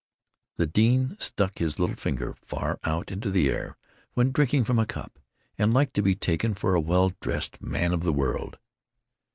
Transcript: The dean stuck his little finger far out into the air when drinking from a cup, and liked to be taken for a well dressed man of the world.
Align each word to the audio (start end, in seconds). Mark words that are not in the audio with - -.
The 0.57 0.65
dean 0.65 1.15
stuck 1.19 1.59
his 1.59 1.77
little 1.77 1.95
finger 1.95 2.33
far 2.41 2.79
out 2.83 3.11
into 3.11 3.29
the 3.29 3.51
air 3.51 3.77
when 4.15 4.31
drinking 4.31 4.63
from 4.63 4.79
a 4.79 4.85
cup, 4.87 5.19
and 5.59 5.75
liked 5.75 5.93
to 5.93 6.01
be 6.01 6.15
taken 6.15 6.55
for 6.55 6.73
a 6.73 6.81
well 6.81 7.13
dressed 7.21 7.61
man 7.61 7.93
of 7.93 8.01
the 8.01 8.11
world. 8.11 8.57